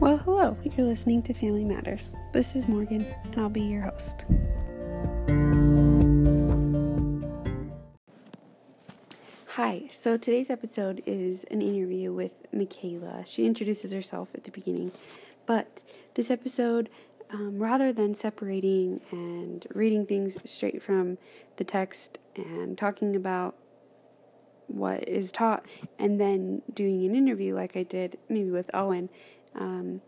[0.00, 2.14] Well, hello, you're listening to Family Matters.
[2.32, 4.24] This is Morgan, and I'll be your host.
[9.48, 13.26] Hi, so today's episode is an interview with Makayla.
[13.26, 14.90] She introduces herself at the beginning,
[15.44, 15.82] but
[16.14, 16.88] this episode,
[17.28, 21.18] um, rather than separating and reading things straight from
[21.56, 23.54] the text and talking about
[24.66, 25.66] what is taught
[25.98, 29.10] and then doing an interview like I did maybe with Owen,
[29.54, 30.00] um,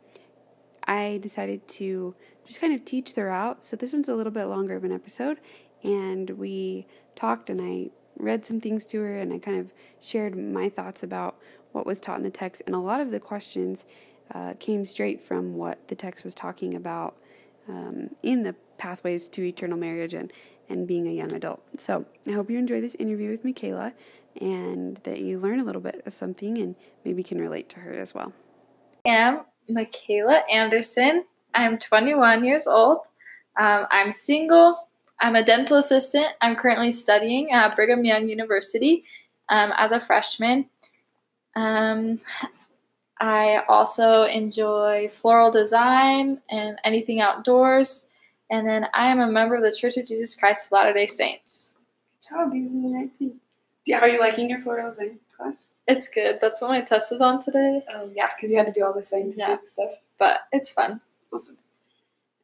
[0.84, 2.14] I decided to
[2.46, 3.64] just kind of teach throughout.
[3.64, 5.38] So this one's a little bit longer of an episode,
[5.82, 10.36] and we talked and I read some things to her and I kind of shared
[10.36, 11.36] my thoughts about
[11.72, 12.62] what was taught in the text.
[12.66, 13.84] And a lot of the questions
[14.34, 17.16] uh, came straight from what the text was talking about
[17.68, 20.32] um, in the pathways to eternal marriage and,
[20.68, 21.62] and being a young adult.
[21.78, 23.92] So I hope you enjoy this interview with Makayla
[24.40, 27.92] and that you learn a little bit of something and maybe can relate to her
[27.92, 28.32] as well.
[29.04, 31.24] I am Makayla Anderson.
[31.54, 32.98] I'm 21 years old.
[33.58, 34.88] Um, I'm single.
[35.20, 36.28] I'm a dental assistant.
[36.40, 39.04] I'm currently studying at Brigham Young University
[39.48, 40.66] um, as a freshman.
[41.56, 42.18] Um,
[43.20, 48.08] I also enjoy floral design and anything outdoors.
[48.50, 51.08] And then I am a member of the Church of Jesus Christ of Latter day
[51.08, 51.76] Saints.
[52.20, 53.40] Good job, using thing.
[53.84, 55.66] Yeah, are you liking your floral design class?
[55.88, 56.38] It's good.
[56.40, 57.82] That's what my test is on today.
[57.92, 59.56] Oh, yeah, because you had to do all the scientific Yeah.
[59.64, 59.90] stuff.
[60.18, 61.00] But it's fun.
[61.32, 61.56] Awesome.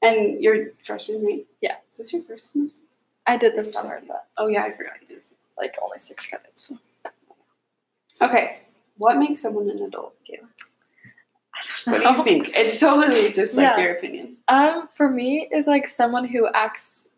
[0.03, 1.47] And you're freshman, right?
[1.61, 1.77] Yeah.
[1.93, 2.83] Is this your first semester?
[3.27, 4.09] I did this summer, second.
[4.09, 5.35] but Oh, yeah, I forgot you did this.
[5.57, 6.73] like only six credits.
[8.23, 8.59] Okay.
[8.97, 10.49] What makes someone an adult, Kayla?
[11.87, 12.57] I What don't do you think?
[12.57, 13.79] It's totally just like Yeah.
[13.81, 14.37] your opinion.
[14.49, 17.11] Um, for me, is like someone who acts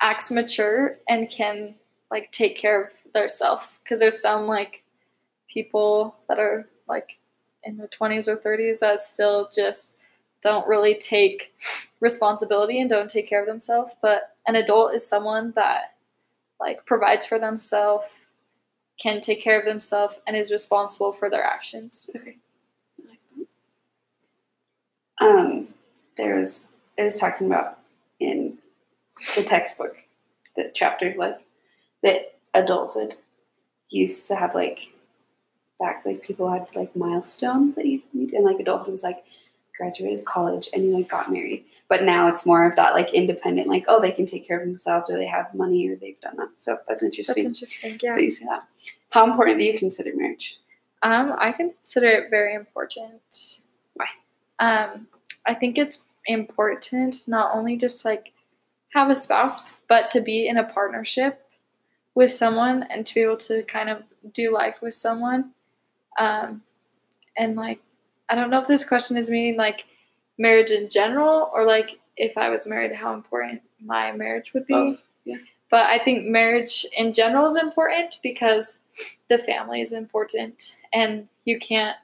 [0.00, 1.74] acts mature and can
[2.10, 3.78] like take care of their self.
[3.82, 4.84] Because there's some like
[5.48, 7.18] people that are like
[7.64, 9.96] in their twenties or thirties that still just
[10.42, 11.54] don't really take
[12.00, 13.96] responsibility and don't take care of themselves.
[14.00, 15.94] But an adult is someone that
[16.60, 18.20] like provides for themselves,
[18.98, 22.10] can take care of themselves, and is responsible for their actions.
[22.14, 22.36] Okay.
[25.20, 25.68] Um,
[26.16, 27.78] there was it was talking about
[28.20, 28.58] in
[29.36, 30.04] the textbook,
[30.56, 31.38] the chapter like
[32.02, 33.16] that adulthood
[33.90, 34.88] used to have like
[35.78, 39.24] back like people had like milestones that you meet and like adulthood was like
[39.76, 41.64] graduated college and you like got married.
[41.88, 44.66] But now it's more of that like independent, like oh they can take care of
[44.66, 46.50] themselves or they have money or they've done that.
[46.56, 47.44] So that's interesting.
[47.44, 48.08] That's interesting interesting.
[48.08, 48.16] Yeah.
[48.16, 48.64] that you say that.
[49.10, 50.58] How important do you consider marriage?
[51.02, 53.60] Um, I consider it very important.
[53.94, 54.06] Why?
[54.58, 55.06] Um,
[55.46, 58.32] I think it's important not only just like
[58.94, 61.46] have a spouse, but to be in a partnership
[62.14, 64.02] with someone and to be able to kind of
[64.32, 65.52] do life with someone.
[66.18, 66.62] Um,
[67.36, 67.80] and like,
[68.28, 69.84] I don't know if this question is meaning like
[70.38, 74.74] marriage in general or like if I was married, how important my marriage would be.
[74.74, 75.06] Both.
[75.24, 75.36] Yeah.
[75.70, 78.80] But I think marriage in general is important because
[79.28, 81.96] the family is important and you can't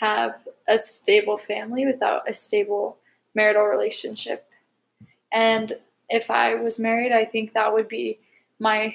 [0.00, 2.98] have a stable family without a stable
[3.34, 4.46] marital relationship.
[5.32, 5.72] And
[6.08, 8.18] if I was married, I think that would be
[8.58, 8.94] my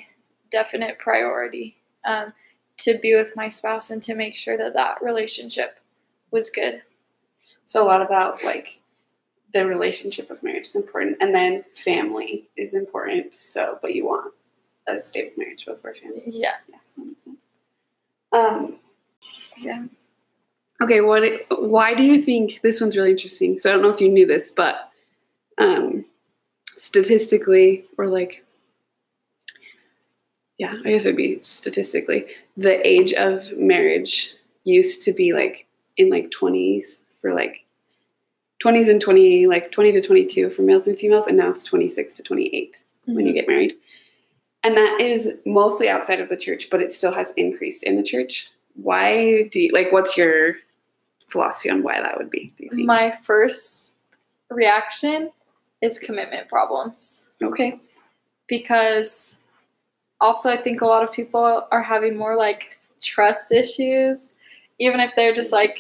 [0.52, 1.76] definite priority
[2.06, 2.34] um,
[2.80, 5.80] to be with my spouse and to make sure that that relationship
[6.32, 6.82] was good.
[7.66, 8.80] So a lot about like
[9.54, 13.34] the relationship of marriage is important, and then family is important.
[13.34, 14.34] So, but you want
[14.88, 16.22] a stable marriage before family.
[16.26, 16.52] Yeah.
[16.68, 16.78] Yeah.
[16.96, 17.38] that makes sense.
[18.32, 18.76] Um.
[19.58, 19.86] Yeah.
[20.82, 21.02] Okay.
[21.02, 21.24] What?
[21.60, 23.60] Why do you think this one's really interesting?
[23.60, 24.90] So I don't know if you knew this, but
[25.60, 26.06] um,
[26.66, 28.46] statistically, or like,
[30.60, 32.26] yeah, I guess it'd be statistically,
[32.58, 35.66] the age of marriage used to be like
[35.96, 37.66] in like 20s for like
[38.64, 42.14] 20s and 20 like 20 to 22 for males and females and now it's 26
[42.14, 43.34] to 28 when you mm-hmm.
[43.36, 43.74] get married.
[44.62, 48.04] And that is mostly outside of the church but it still has increased in the
[48.04, 48.50] church.
[48.76, 50.56] Why do you like what's your
[51.30, 52.86] philosophy on why that would be do you think?
[52.86, 53.96] My first
[54.50, 55.32] reaction
[55.82, 57.30] is commitment problems.
[57.42, 57.80] okay.
[58.48, 59.39] Because
[60.22, 64.38] also I think a lot of people are having more like trust issues,
[64.80, 65.74] even if they're just like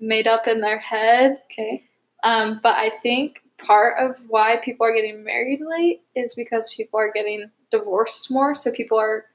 [0.00, 1.42] made up in their head.
[1.50, 1.82] okay
[2.24, 6.98] Um, but I think part of why people are getting married late is because people
[7.00, 9.26] are getting divorced more, so people are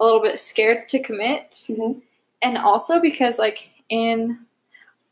[0.00, 2.00] a little bit scared to commit, Mhm.
[2.42, 4.46] and also because like in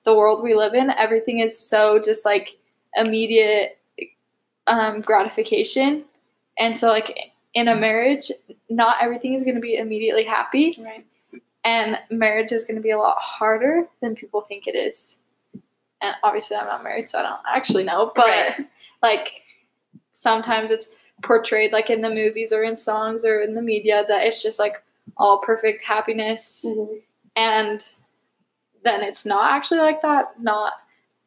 [0.04, 2.56] the world we live in, everything is so just like
[2.96, 3.78] immediate
[4.66, 6.04] um, gratification,
[6.58, 8.30] and so like in a marriage,
[8.70, 11.06] not everything is going to be immediately happy right
[11.64, 15.20] and marriage is going to be a lot harder than people think it is
[16.02, 18.12] and obviously I'm not married, so I don't actually know.
[18.14, 18.66] But Right.
[19.02, 19.40] like
[20.12, 24.26] sometimes it's portrayed like in the movies or in songs or in the media that
[24.26, 24.82] it's just like
[25.16, 27.00] all perfect happiness Mhm.
[27.36, 27.92] and
[28.82, 30.38] then it's not actually like that.
[30.42, 30.74] Not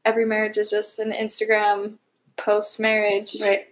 [0.06, 1.98] every marriage is just an Instagram
[2.36, 3.36] post marriage.
[3.42, 3.68] Right.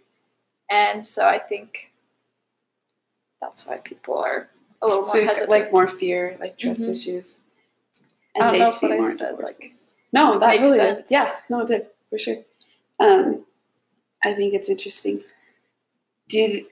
[0.72, 1.92] And so I think
[3.42, 4.50] that's why people are
[4.82, 5.52] a little So more hesitant.
[5.52, 6.92] like more fear, like trust Mhm.
[6.92, 7.42] issues.
[8.36, 9.96] I don't And know they see what I more said, divorces.
[10.12, 10.98] No, that really sense.
[11.00, 11.06] did.
[11.12, 12.38] Yeah, no, it did for sure.
[13.00, 13.46] Um,
[14.24, 15.24] I think it's interesting.
[16.30, 16.66] Do you,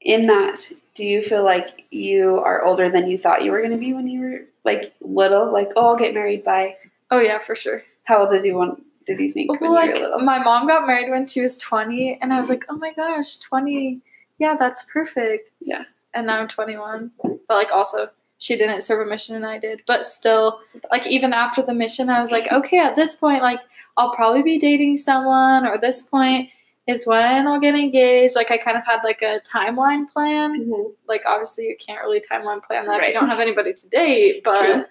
[0.00, 3.70] in that, do you feel like you are older than you thought you were going
[3.70, 5.52] to be when you were like little?
[5.52, 6.76] Like, oh, I'll get married by.
[7.10, 7.82] Oh yeah, for sure.
[8.04, 8.82] How old did you want?
[9.06, 10.18] Did you think when Well, you like were little?
[10.20, 13.38] my mom got married when she was 20 and I was like, "Oh my gosh,
[13.38, 14.00] 20.
[14.42, 15.84] Yeah, that's perfect." Yeah.
[16.14, 17.10] And now I'm 21.
[17.48, 19.82] But like also she didn't serve a mission and I did.
[19.86, 20.60] But still,
[20.90, 23.60] like even after the mission, I was like, "Okay, at this point like
[23.96, 26.50] I'll probably be dating someone or this point
[26.88, 30.48] is when I'll get engaged." Like I kind of had like a timeline plan.
[30.66, 30.92] Mhm.
[31.08, 34.42] Like obviously you can't really timeline plan that if you don't have anybody to date,
[34.44, 34.84] but True.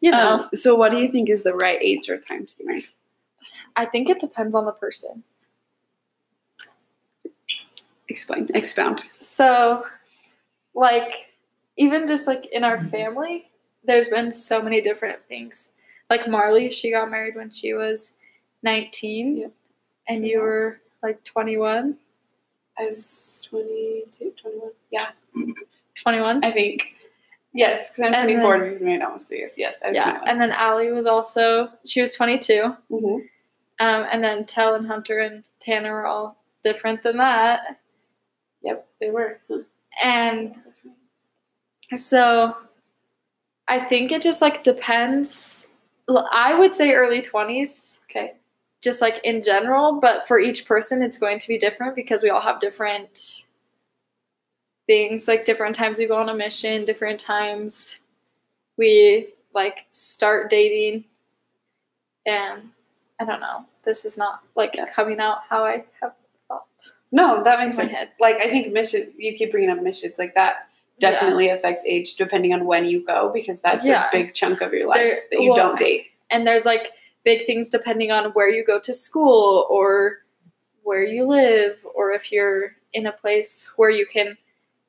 [0.00, 2.52] you know, Um, so, what do you think is the right age or time to
[2.62, 2.84] married?
[3.74, 5.24] I think it depends on the person.
[8.08, 9.06] Explain, expound.
[9.20, 9.84] So,
[10.74, 11.32] like,
[11.76, 13.50] even just like in our family,
[13.84, 15.72] there's been so many different things.
[16.08, 18.16] Like Marley, she got married when she was
[18.62, 19.52] 19, Yep.
[20.08, 21.96] and you were like 21.
[22.78, 24.70] I was 22, 21.
[24.90, 25.10] Yeah,
[25.94, 26.44] 21.
[26.44, 26.94] I think.
[27.52, 29.54] Yes, because I'm And 24 then- and we've been married almost three years.
[29.56, 30.28] Yes, I was yeah, 21.
[30.28, 32.76] and then Allie was also she was 22.
[32.90, 33.28] Mhm.
[33.80, 37.78] Um, and then Tell and Hunter and Tanner were all different than that.
[38.66, 39.38] Yep, they were.
[40.02, 40.54] And
[41.96, 42.56] So
[43.68, 45.68] I think it just like depends.
[46.08, 48.34] I would say early 20s, Okay.
[48.82, 52.30] just like in general, but for each person it's going to be different because we
[52.30, 53.46] all have different
[54.86, 58.00] things, like different times we go on a mission, different times
[58.76, 61.04] we like start dating
[62.26, 62.70] and
[63.20, 63.64] I don't know.
[63.84, 66.14] This is not like coming out how I have
[66.48, 66.66] thought.
[67.12, 67.96] No, that makes sense.
[67.96, 68.10] head.
[68.20, 69.12] Like I think mission.
[69.16, 70.68] You keep bringing up missions like that.
[70.98, 71.10] Yeah.
[71.12, 74.08] Definitely affects age depending on when you go because that's Yeah.
[74.08, 76.06] a big chunk of your life There- that you well, don't date.
[76.30, 76.92] and there's like
[77.24, 80.22] big things depending on where you go to school or
[80.84, 84.38] where you live or if you're in a place where you can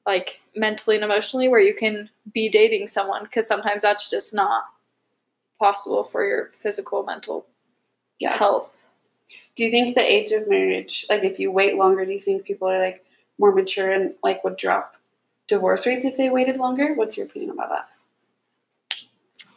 [0.06, 4.64] like mentally and emotionally where you can be dating someone because sometimes that's just not
[5.60, 7.48] possible for your physical mental
[8.20, 8.36] Yeah.
[8.38, 8.72] health
[9.58, 12.46] Do you think the age of marriage, like if you wait longer, do you think
[12.46, 13.04] people are like
[13.40, 14.96] more mature and like would drop
[15.48, 16.94] divorce rates if they waited longer?
[16.94, 17.90] What's your opinion about that?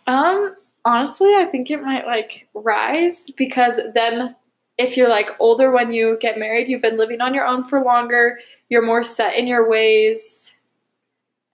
[0.06, 0.56] Um,
[0.86, 4.34] honestly, I think it might like rise because then
[4.78, 7.82] if you're like older when you get married, you've been living on your own for
[7.82, 10.56] longer, you're more set in your ways.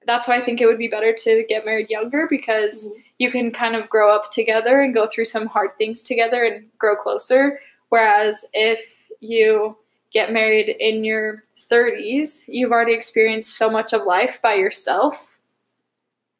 [0.06, 3.02] That's why I think it would be better to get married younger because Mhm.
[3.18, 6.70] you can kind of grow up together and go through some hard things together and
[6.78, 7.58] grow closer.
[7.88, 9.76] Whereas if you
[10.12, 15.36] get married in your 30s, you've already experienced so much of life by yourself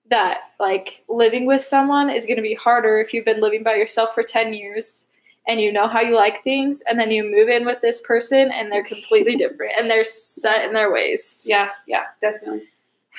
[0.08, 3.74] that like living with someone is going to be harder if you've been living by
[3.74, 5.08] yourself for 10 years
[5.48, 8.50] and you know how you like things and then you move in with this person
[8.52, 11.44] and they're completely different and they're set in their ways.
[11.46, 12.68] Yeah, yeah, definitely.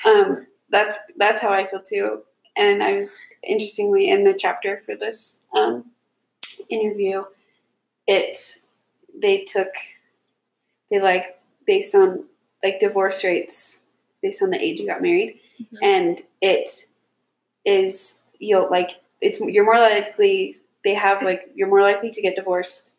[0.04, 2.22] Um, that's that's how I feel too.
[2.56, 5.84] And I was interestingly in the chapter for this um,
[6.68, 7.24] interview,
[8.08, 8.56] it
[9.20, 9.68] they took
[10.90, 12.24] they like based on
[12.64, 13.80] like divorce rates
[14.22, 15.78] based on the age you got married, Mhm.
[15.82, 16.86] and it
[17.64, 22.34] is you'll like it's you're more likely they have like you're more likely to get
[22.36, 22.94] divorced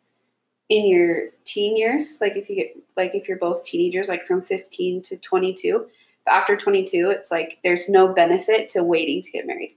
[0.68, 4.40] in your teen years like if you get like if you're both teenagers like from
[4.42, 5.86] 15 to 22
[6.24, 9.74] but after 22 it's like there's no benefit to waiting to get married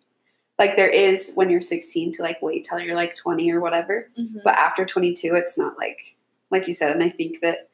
[0.60, 4.10] like there is when you're 16 to like wait till you're like 20 or whatever.
[4.20, 4.44] Mhm.
[4.44, 6.16] but after 22 it's not like
[6.52, 7.70] like you said and i think that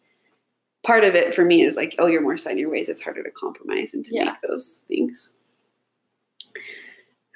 [0.84, 2.88] part of it for me is like oh you're more set in your ways.
[2.90, 4.26] It's harder to compromise and to Yeah.
[4.26, 5.36] make those things.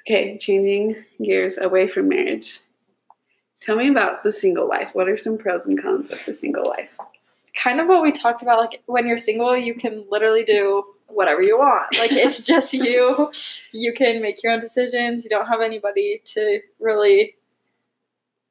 [0.02, 2.60] Okay changing gears away from marriage.
[3.60, 4.90] Tell me about the single life.
[4.94, 6.90] What are some pros and cons of the single life?
[7.62, 11.42] Kind of what we talked about like when you're single you can literally do whatever
[11.42, 13.30] you want like it's just you
[13.72, 17.34] you can make your own decisions you don't have anybody to really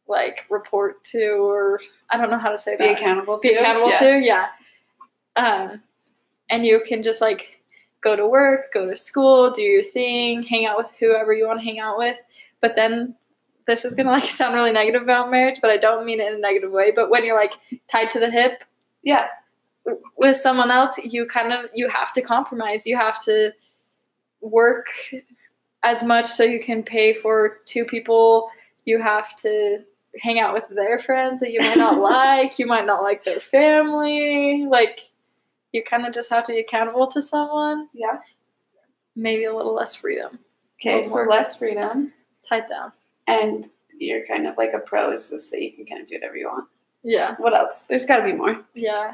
[0.07, 1.79] like report to or
[2.11, 3.55] i don't know how to say be that accountable be to?
[3.55, 3.99] accountable Yeah.
[3.99, 4.47] to yeah
[5.35, 5.81] um
[6.49, 7.61] and you can just like
[8.01, 11.59] go to work go to school do your thing hang out with whoever you want
[11.59, 12.17] to hang out with
[12.61, 13.15] but then
[13.65, 16.35] this is gonna like sound really negative about marriage, but I don't mean it in
[16.35, 16.91] a negative way.
[16.93, 17.53] But when you're like
[17.87, 18.63] tied to the hip
[19.03, 19.27] Yeah.
[20.17, 22.85] With someone else, you kind of you have to compromise.
[22.85, 23.51] You have to
[24.41, 24.87] work
[25.83, 28.49] as much so you can pay for two people.
[28.85, 29.79] You have to
[30.21, 32.59] hang out with their friends that you might not like.
[32.59, 34.65] You might not like their family.
[34.65, 34.99] Like
[35.71, 37.89] you kind of just have to be accountable to someone.
[37.93, 38.19] Yeah.
[39.15, 40.39] Maybe a little less freedom.
[40.81, 41.27] Okay, so more.
[41.27, 42.11] less freedom,
[42.47, 42.91] Tied down.
[43.27, 46.15] and you're kind of like a pro is just that you can kind of do
[46.15, 46.67] whatever you want.
[47.03, 47.35] Yeah.
[47.37, 47.83] What else?
[47.83, 48.59] There's got to be more.
[48.73, 49.13] Yeah.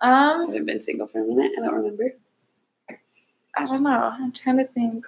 [0.00, 1.52] I Um, haven't been single for a minute.
[1.58, 2.14] I don't remember.
[3.56, 3.90] I don't know.
[4.12, 5.04] I'm trying to think.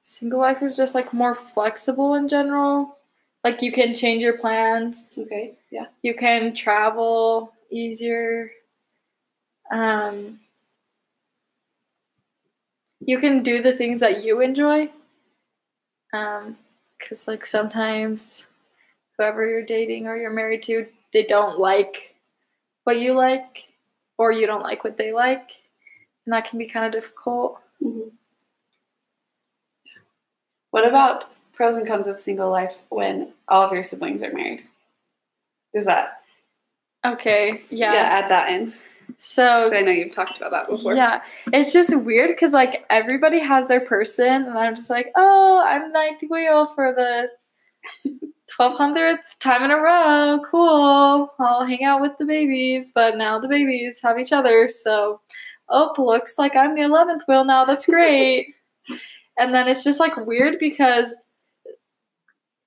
[0.00, 2.96] Single life is just like more flexible in general.
[3.44, 5.14] Like you can change your plans.
[5.18, 5.54] Okay.
[5.70, 5.86] Yeah.
[6.02, 8.50] You can travel easier.
[9.70, 10.40] Um,
[13.00, 14.90] you can do the things that you enjoy.
[16.12, 16.56] Um,
[16.98, 18.48] cause like sometimes
[19.16, 22.14] whoever you're dating or you're married to, they don't like
[22.84, 23.68] what you like,
[24.16, 25.50] or you don't like what they like,
[26.24, 27.60] and that can be kind of difficult.
[27.82, 28.08] hmm
[30.70, 34.64] What about pros and cons of single life when all of your siblings are married?
[35.72, 36.22] Does that?
[37.04, 37.94] Okay, yeah.
[37.94, 38.74] Yeah add that in.
[39.16, 40.94] So I know you've talked about that before.
[40.94, 41.22] Yeah,
[41.52, 45.90] it's just weird because like everybody has their person, and I'm just like, oh, I'm
[45.92, 47.30] ninth wheel for the
[48.58, 50.40] twelve hundredth time in a row.
[50.50, 51.32] Cool.
[51.38, 55.20] I'll hang out with the babies, but now the babies have each other, so
[55.68, 57.64] oh, looks like I'm the eleventh wheel now.
[57.64, 58.54] That's great.
[59.38, 61.16] and then it's just like weird because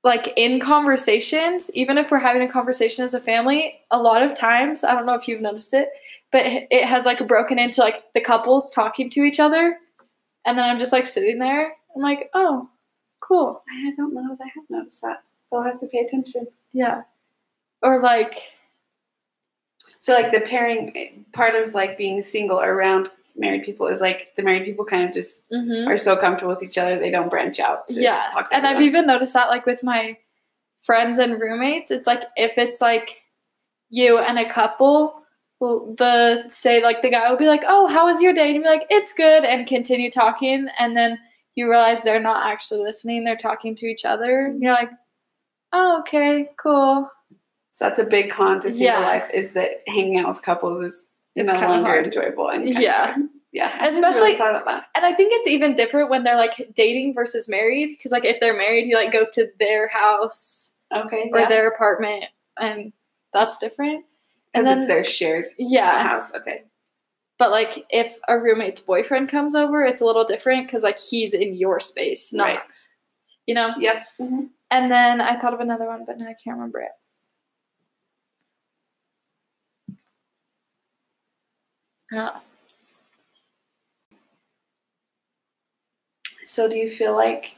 [0.01, 4.33] like in conversations, even if we're having a conversation as a family, a lot of
[4.33, 5.89] times, I don't know if you've noticed it,
[6.31, 9.77] but it it has like broken into like the couples talking to each other
[10.45, 12.69] and then i'm just like sitting there i'm like oh
[13.19, 15.23] cool I don't know if I have noticed that.
[15.59, 16.47] I'll have to pay attention.
[16.73, 17.03] yeah
[17.81, 18.35] or like
[19.99, 24.43] So, like the pairing part of like being single around married people is like the
[24.43, 25.87] married people kind of just mhm.
[25.87, 27.87] are so comfortable with each other they don't branch out.
[27.89, 30.17] To yeah talk to and i've even noticed that like with my
[30.79, 33.21] friends and roommates it's like if it's like
[33.89, 35.15] you and a couple
[35.59, 38.55] well, the say like the guy will be like oh how was your day and
[38.55, 41.19] you'll be like it's good and continue talking and then
[41.55, 44.89] you realize they're not actually listening they're talking to each other and you're like
[45.73, 47.09] oh okay cool
[47.71, 49.07] So that's a big con to single Yeah.
[49.07, 52.05] life is that hanging out with couples is It's no longer hard.
[52.07, 52.49] enjoyable.
[52.49, 53.13] And Yeah.
[53.13, 53.29] hard.
[53.53, 53.85] yeah.
[53.87, 58.11] Especially- really and I think it's even different when they're like dating versus married because
[58.11, 61.47] like if they're married you like go to their house Okay, or yeah.
[61.49, 62.25] their apartment
[62.59, 62.91] and
[63.33, 64.03] that's different
[64.51, 66.35] because and it's their shared yeah house.
[66.35, 66.63] Okay,
[67.39, 71.33] but like if a roommate's boyfriend comes over it's a little different because like he's
[71.33, 72.71] in your space not right.
[73.45, 74.03] you know Yep.
[74.19, 74.49] Mhm.
[74.71, 76.91] And then I thought of another one but now I can't remember it
[82.13, 82.39] Uh,
[86.45, 87.55] So, do you feel like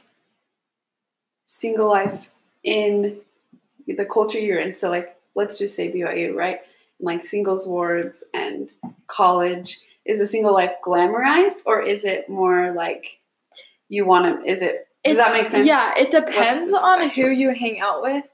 [1.44, 2.28] single life
[2.62, 3.18] in
[3.86, 4.74] the culture you're in?
[4.74, 6.60] So, like, let's just say BYU, right?
[7.00, 8.72] Like singles wards and
[9.08, 9.80] college.
[10.06, 13.20] Is a single life glamorized, or is it more like
[13.88, 14.50] you want to?
[14.50, 14.88] Is it?
[15.04, 15.66] Does that make sense?
[15.66, 18.24] Yeah, it depends on who you hang out with.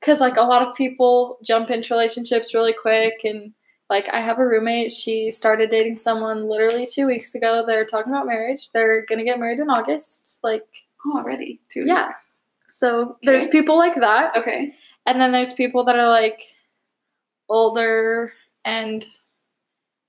[0.00, 3.52] Cause like a lot of people jump into relationships really quick and
[3.90, 7.64] like I have a roommate, she started dating someone literally two weeks ago.
[7.66, 8.68] They're talking about marriage.
[8.72, 10.38] They're gonna get married in August.
[10.44, 10.64] Like
[11.06, 12.06] Oh, already two Yeah.
[12.08, 12.40] weeks.
[12.66, 14.36] so there's people like that.
[14.36, 14.74] Okay.
[15.06, 16.42] And then there's people that are like
[17.48, 18.32] older
[18.64, 19.04] and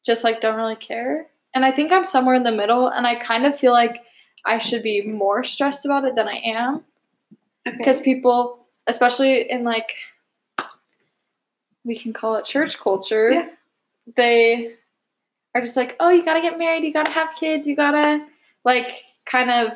[0.05, 1.27] just like don't really care.
[1.55, 4.03] And I think I'm somewhere in the middle and I kind of feel like
[4.45, 6.83] I should be more stressed about it than I am
[7.67, 7.77] Okay.
[7.77, 9.91] because people, especially in like,
[11.83, 13.49] we can call it church culture, Yeah.
[14.15, 14.75] they
[15.55, 18.25] are just like, oh, you gotta get married, you gotta have kids, you gotta,
[18.65, 18.91] like,
[19.25, 19.73] kind of,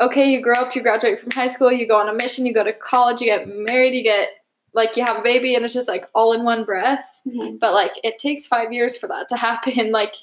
[0.00, 2.52] okay, you grow up, you graduate from high school, you go on a mission, you
[2.52, 4.28] go to college, you get married, you get,
[4.74, 7.20] like, you have a baby, and it's just like all in one breath.
[7.26, 7.58] Mhm.
[7.60, 9.92] But, like, it takes five years for that to happen.
[9.92, 10.14] Like,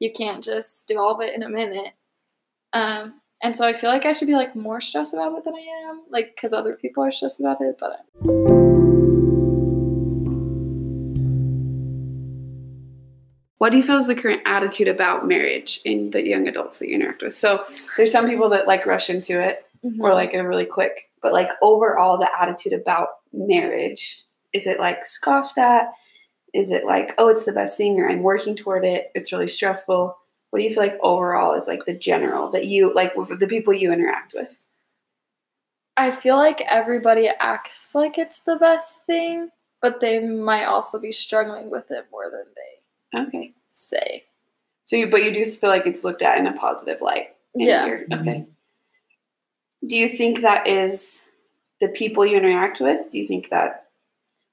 [0.00, 1.94] you can't just do all of it in a minute.
[2.72, 5.54] Um, and so I feel like I should be like more stressed about it than
[5.54, 7.76] I am, like because other people are stressed about it.
[7.78, 8.06] But
[13.58, 16.88] What do you feel is the current attitude about marriage in the young adults that
[16.88, 17.32] you interact with?
[17.32, 17.64] So
[17.96, 20.02] there's some people that like rush into it or mm-hmm.
[20.02, 24.20] like are really quick, but like overall the attitude about marriage
[24.52, 25.92] is it like scoffed at?
[26.52, 29.12] Is it like oh it's the best thing or I'm working toward it?
[29.14, 30.16] It's really stressful.
[30.52, 33.46] What do you feel like overall is like the general that you like with the
[33.46, 34.62] people you interact with?
[35.96, 39.48] I feel like everybody acts like it's the best thing,
[39.80, 43.54] but they might also be struggling with it more than they Okay.
[43.70, 44.24] say.
[44.84, 47.34] So, you, but you do feel like it's looked at in a positive light.
[47.54, 47.86] in Yeah.
[47.86, 48.28] your- mm-hmm.
[48.28, 48.46] okay.
[49.86, 51.24] Do you think that is
[51.80, 53.08] the people you interact with?
[53.10, 53.88] Do you think that,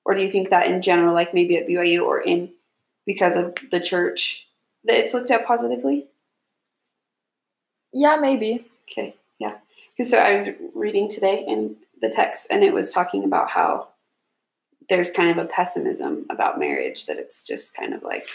[0.05, 2.53] or do you think that in general, like maybe at BYU or in
[3.05, 4.45] because of the church,
[4.85, 6.07] that it's looked at positively?
[7.91, 8.65] Yeah, maybe.
[8.91, 9.55] Okay, yeah.
[9.95, 13.89] Because so I was reading today in the text, and it was talking about how
[14.87, 18.25] there's kind of a pessimism about marriage that it's just kind of like,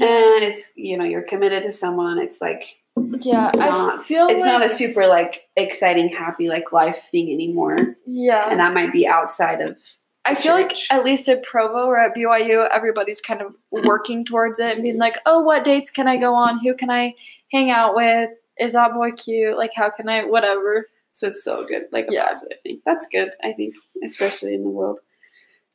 [0.00, 2.18] and eh, it's you know you're committed to someone.
[2.18, 7.08] It's like Yeah, I feel it's like, not a super like exciting, happy like life
[7.10, 8.48] thing anymore, yeah.
[8.50, 9.78] and that might be outside of.
[10.26, 14.58] I feel like at least at Provo or at BYU, everybody's kind of working towards
[14.58, 16.60] it and being like, oh, what dates can I go on?
[16.60, 17.14] Who can I
[17.52, 18.30] hang out with?
[18.58, 19.58] Is that boy cute?
[19.58, 20.88] Like, how can I, whatever.
[21.10, 22.28] So it's so good, like a Yeah.
[22.28, 22.80] positive thing.
[22.86, 25.00] That's good, I think, especially in the world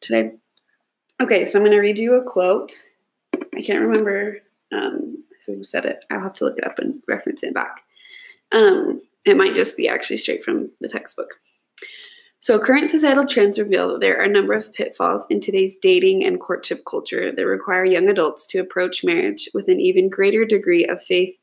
[0.01, 0.32] today.
[1.22, 2.74] Okay, so I'm going to read you a quote.
[3.56, 4.39] I can't remember
[4.72, 6.03] um, who said it.
[6.10, 7.82] I'll have to look it up and reference it back.
[8.51, 11.29] Um, it might just be actually straight from the textbook.
[12.41, 16.24] So, current societal trends reveal that there are a number of pitfalls in today's dating
[16.24, 20.86] and courtship culture that require young adults to approach marriage with an even greater degree
[20.86, 21.38] of faith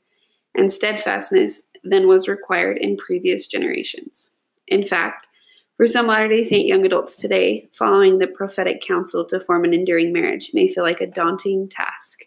[0.54, 4.32] and steadfastness than was required in previous generations.
[4.68, 5.28] In fact,
[5.76, 9.74] for some Latter day Saint young adults today, following the prophetic counsel to form an
[9.74, 12.20] enduring marriage may feel like a daunting task.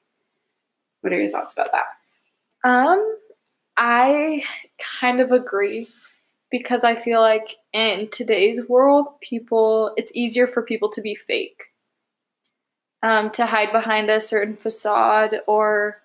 [1.02, 2.70] What are your thoughts about that?
[2.70, 3.18] Um,
[3.78, 4.44] I
[5.00, 5.88] kind of agree
[6.52, 11.64] because I feel like in today's world, people it's easier for people to be fake,
[13.04, 16.02] um, to hide behind a certain facade or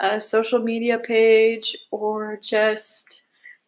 [0.00, 3.22] a social media page, or just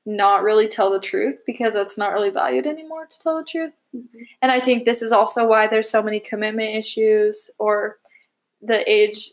[0.07, 3.73] not really tell the truth because that's not really valued anymore to tell the truth.
[4.41, 7.99] And I think this is also why there's so many commitment issues or
[8.63, 9.31] the age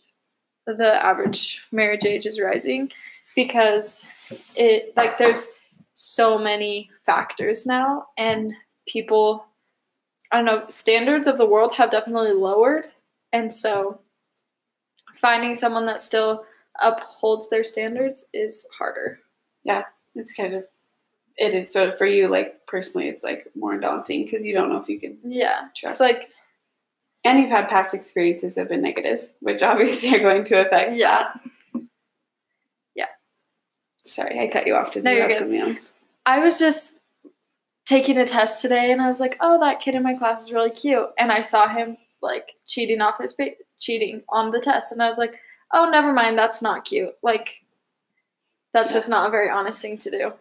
[0.65, 2.89] the average marriage age is rising
[3.35, 4.07] because
[4.55, 5.53] it like there's
[5.95, 8.53] so many factors now and
[8.87, 9.45] people
[10.31, 12.85] I don't know standards of the world have definitely lowered
[13.31, 13.99] and so
[15.15, 16.45] finding someone that still
[16.81, 19.19] upholds their standards is harder.
[19.63, 19.83] Yeah,
[20.15, 20.65] it's kind of,
[21.37, 24.69] it is sort of for you, like personally, it's like more daunting because you don't
[24.69, 25.67] know if you can Yeah.
[25.75, 26.01] trust.
[26.01, 26.25] It's like
[27.25, 30.95] and you've had past experiences that have been negative, which obviously are going to affect.
[30.95, 31.33] yeah.
[34.05, 34.91] Sorry, I cut you off.
[34.93, 35.37] Did No, you have good.
[35.37, 35.93] something else?
[36.25, 36.99] I was just
[37.85, 40.53] taking a test today and I was like, "Oh, that kid in my class is
[40.53, 44.91] really cute." And I saw him like cheating off his pa- cheating on the test
[44.91, 45.35] and I was like,
[45.73, 47.63] "Oh, never mind, that's not cute." Like
[48.73, 48.97] that's Yeah.
[48.97, 50.33] just not a very honest thing to do.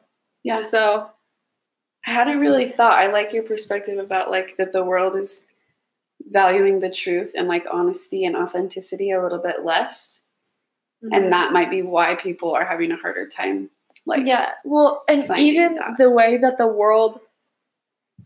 [0.43, 0.61] Yeah.
[0.61, 1.11] So,
[2.07, 2.99] I hadn't really thought.
[2.99, 5.47] I like your perspective about like that the world is
[6.31, 10.22] valuing the truth and like honesty and authenticity a little bit less,
[11.11, 13.71] and that might be why people are having a harder time.
[14.07, 15.97] Like, yeah, well, and even that.
[15.99, 17.21] the way that the world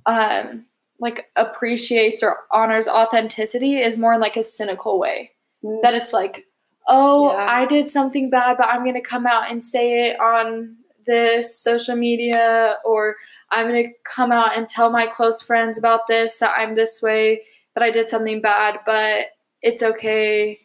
[0.07, 0.67] um
[0.99, 5.33] like appreciates or honors authenticity is more in like a cynical way.
[5.65, 6.47] Mm, that it's like,
[6.89, 7.47] oh, Yeah.
[7.49, 11.61] I did something bad, but I'm going to come out and say it on this
[11.62, 13.17] social media, or
[13.51, 17.01] I'm going to come out and tell my close friends about this, that I'm this
[17.03, 17.43] way,
[17.75, 19.27] that I did something bad, but
[19.62, 20.59] it's okay,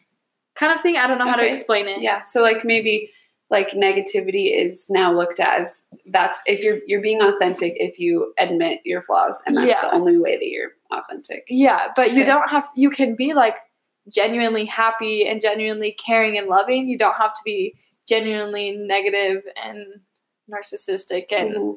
[0.54, 0.96] kind of thing.
[0.96, 2.00] I don't know how to explain it.
[2.02, 2.20] yeah.
[2.20, 3.10] So like maybe
[3.50, 8.32] like negativity is now looked at as that's if you're you're being authentic if you
[8.38, 9.80] admit your flaws, and that's Yeah.
[9.82, 11.44] the only way that you're authentic.
[11.48, 12.30] Yeah, but you Okay.
[12.30, 13.56] don't have, you can be like
[14.08, 16.88] genuinely happy and genuinely caring and loving.
[16.88, 17.74] You don't have to be
[18.08, 20.00] genuinely negative and
[20.50, 21.76] narcissistic and, Mhm.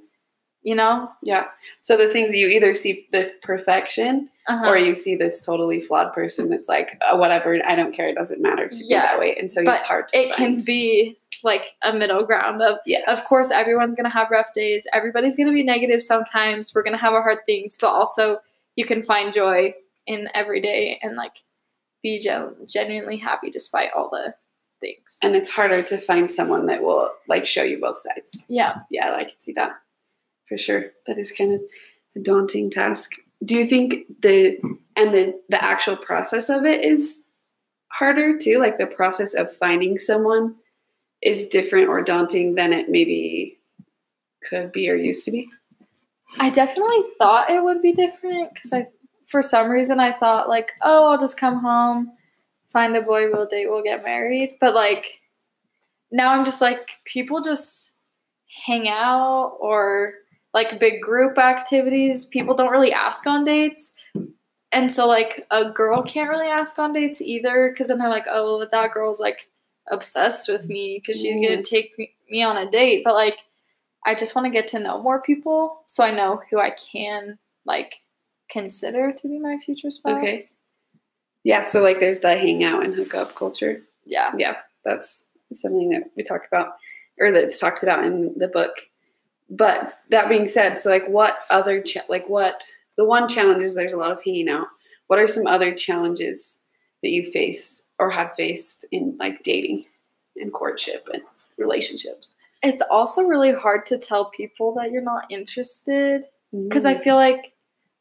[0.63, 1.09] you know?
[1.21, 1.47] Yeah.
[1.81, 4.69] So the things you either see this perfection Uh-huh.
[4.69, 8.15] or you see this totally flawed person that's like uh, whatever i don't care it
[8.15, 9.01] doesn't matter to Yeah.
[9.01, 9.35] be that way.
[9.39, 13.03] And so But it's hard to it can be like a middle ground of yes.
[13.07, 14.85] of course everyone's going to have rough days.
[14.93, 16.73] Everybody's going to be negative sometimes.
[16.75, 17.75] We're going to have our hard things.
[17.79, 18.39] But also
[18.75, 19.73] you can find joy
[20.07, 21.37] in every day and like
[22.03, 24.33] be gen- genuinely happy despite all the
[24.79, 25.17] things.
[25.23, 28.45] And it's harder to find someone that will like show you both sides.
[28.47, 28.77] Yeah.
[28.91, 29.71] Yeah i can see that
[30.47, 30.91] for sure.
[31.07, 31.61] That is kind of
[32.15, 34.57] a daunting task do you think the
[34.95, 37.25] and the the actual process of it is
[37.87, 38.59] harder too?
[38.59, 40.55] Like the process of finding someone
[41.21, 43.57] is different or daunting than it maybe
[44.47, 45.49] could be or used to be?
[46.39, 48.87] I definitely thought it would be different because i
[49.25, 52.11] for some reason i thought like oh i'll just come home
[52.67, 54.57] find a boy we'll date we'll get married.
[54.59, 55.21] But like
[56.11, 57.95] now i'm just like people just
[58.65, 60.13] hang out or
[60.55, 63.93] like big group activities, people don't really ask on dates.
[64.71, 68.25] And so like a girl can't really ask on dates either because then they're like,
[68.31, 69.49] oh, well, that girl's like
[69.91, 71.63] obsessed with me because she's gonna mm.
[71.63, 73.03] take me, me on a date.
[73.03, 73.39] But like,
[74.05, 77.37] I just want to get to know more people so I know who I can
[77.65, 77.95] like
[78.49, 80.17] consider to be my future spouse.
[80.17, 80.39] Okay.
[81.43, 83.81] Yeah, so like there's the hangout and hookup culture.
[84.05, 84.31] Yeah.
[84.37, 86.69] Yeah, that's something that we talked about,
[87.19, 88.71] or that's talked about in the book.
[89.49, 92.63] But that being said, so like what other cha- like what
[92.97, 94.67] the one challenge is there's a lot of hanging out.
[95.07, 96.61] What are some other challenges
[97.03, 99.85] that you face or have faced in like dating
[100.37, 101.21] and courtship and
[101.57, 102.35] relationships?
[102.63, 107.01] It's also really hard to tell people that you're not interested because I Mm.
[107.01, 107.53] feel like,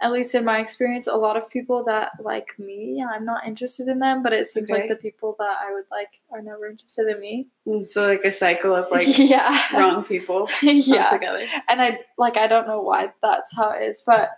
[0.04, 3.88] at least in my experience, a lot of people that like me, I'm not interested
[3.88, 4.82] in them, but it seems Okay.
[4.82, 7.48] like the people that I would like are never interested in me.
[7.66, 11.06] Mm, so like a cycle of like yeah, wrong people yeah.
[11.06, 11.42] together.
[11.70, 14.28] and I like I don't know why that's how it is, but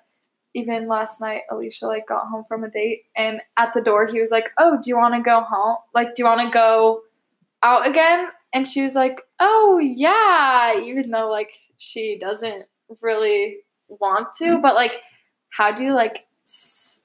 [0.54, 4.20] even last night Alicia like got home from a date and at the door he
[4.20, 5.76] was like, "Oh, do you want to go home?
[5.94, 7.02] Like, do you want to go
[7.62, 12.66] out again?" And she was like, "Oh yeah," even though like she doesn't
[13.02, 15.02] really want to, but like,
[15.50, 17.02] how do you like s-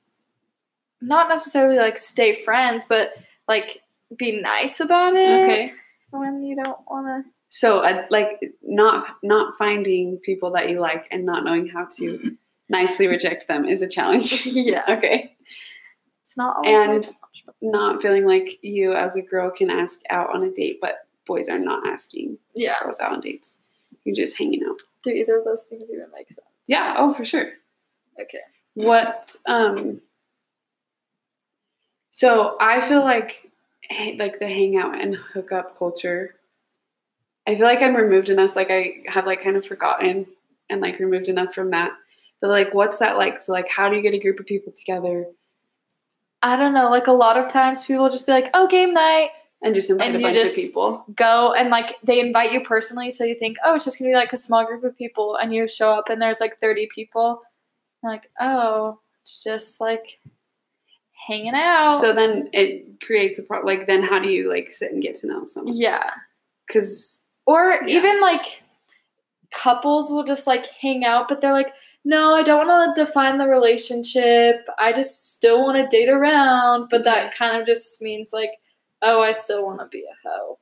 [1.01, 3.13] not necessarily like stay friends, but
[3.47, 3.81] like
[4.15, 5.73] be nice about it Okay.
[6.11, 7.31] when you don't want to.
[7.49, 12.37] So uh, like not not finding people that you like and not knowing how to
[12.69, 14.45] nicely reject them is a challenge.
[14.53, 14.83] Yeah.
[14.89, 15.35] okay.
[16.21, 20.43] It's not always And- Not feeling like you as a girl can ask out on
[20.43, 22.75] a date, but boys are not asking yeah.
[22.83, 23.57] girls out on dates.
[24.05, 24.77] You're just hanging out.
[25.03, 26.47] Do either of those things even make sense?
[26.67, 27.53] Yeah, oh for sure.
[28.19, 28.39] Okay.
[28.73, 30.01] What um
[32.09, 33.49] so I feel like
[34.17, 36.35] like the hangout and hookup culture
[37.47, 40.27] I feel like I'm removed enough like I have like kind of forgotten
[40.69, 41.91] and like removed enough from that.
[42.39, 43.39] But like what's that like?
[43.39, 45.25] So like how do you get a group of people together
[46.43, 46.89] I don't know.
[46.89, 49.29] Like a lot of times, people just be like, "Oh, game night."
[49.61, 51.05] and just invite And a bunch of people?
[51.15, 54.15] Go and like they invite you personally, so you think, "Oh, it's just gonna be
[54.15, 57.41] like a small group of people," and you show up and there's like thirty people.
[58.03, 60.19] You're like, "Oh, it's just like
[61.27, 63.65] hanging out." So then it creates a problem.
[63.77, 65.75] like then how do you like sit and get to know someone?
[65.75, 66.11] yeah,
[66.71, 67.97] Cuz or Yeah.
[67.97, 68.63] even like
[69.51, 71.73] couples will just like hang out, but they're like,
[72.05, 74.65] "No, I don't want to define the relationship.
[74.79, 78.51] I just still want to date around." But that kind of just means like,
[79.01, 80.59] "Oh, I still want to be a hoe."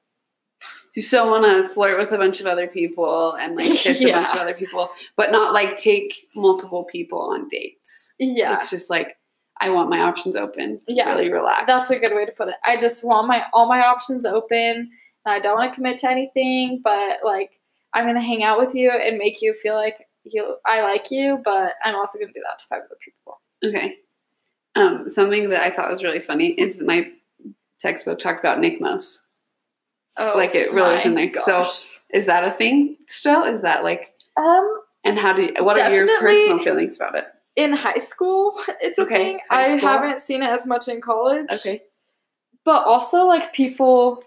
[0.99, 4.11] You still want to flirt with a bunch of other people and like kiss a
[4.11, 8.13] bunch of other people, but not like take multiple people on dates.
[8.19, 8.55] Yeah.
[8.55, 9.15] It's just like
[9.61, 10.77] I want my options open.
[10.89, 11.07] Yeah.
[11.11, 11.67] Really relaxed.
[11.67, 12.55] That's a good way to put it.
[12.65, 14.91] I just want my all my options open.
[15.25, 17.61] And I don't want to commit to anything, but like
[17.93, 21.39] I'm gonna hang out with you and make you feel like you I like you,
[21.45, 23.39] but I'm also gonna do that to five other people.
[23.63, 23.95] Okay.
[24.75, 27.09] Um, something that I thought was really funny is that my
[27.79, 29.19] textbook talked about NCMOs.
[30.19, 31.41] Oh, Like, it really is in my there.
[31.41, 31.67] So-
[32.11, 33.43] Is that a thing still?
[33.43, 37.25] Is that like um, and how do you, what are your personal feelings about it?
[37.55, 39.39] in high school, it's a Okay, thing.
[39.49, 41.47] I haven't seen it as much in college.
[41.51, 41.81] Okay.
[42.63, 44.21] but also like people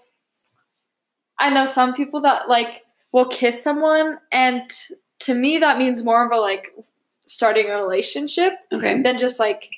[1.39, 6.05] i know some people that like will kiss someone and t- to me that means
[6.05, 6.73] more of a like
[7.27, 9.01] starting a relationship Okay.
[9.03, 9.69] than just like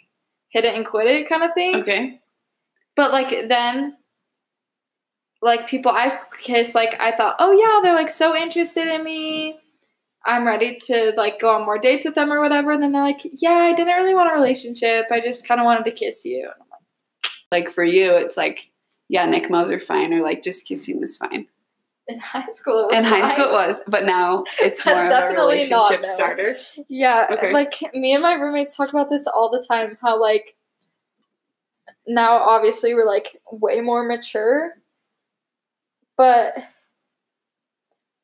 [0.48, 2.20] hit it and quit it kind of thing Okay.
[2.96, 3.96] but like then
[5.44, 9.58] like people i've kissed like i thought oh yeah they're like so interested in me
[10.26, 13.02] i'm ready to like go on more dates with them or whatever and then they're
[13.02, 16.24] like yeah i didn't really want a relationship i just kind of wanted to kiss
[16.24, 18.70] you and I'm like, Like for you, it's like
[19.10, 21.46] yeah, NCMOs are fine, or like just kissing is fine.
[22.08, 23.30] in high school it was In high fine.
[23.30, 26.08] school, it was, but now it's more of a not relationship now.
[26.08, 26.54] starter.
[26.88, 27.52] Yeah, Okay.
[27.52, 29.96] like me and my roommates talk about this all the time.
[30.00, 30.56] How like
[32.06, 34.72] now, obviously, we're like way more mature,
[36.16, 36.54] but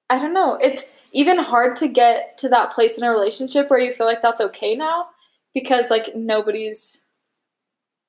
[0.09, 0.55] I don't know.
[0.57, 4.23] It's even hard to get to that place in a relationship where you feel like
[4.23, 5.07] that's okay now
[5.55, 7.05] because like nobody's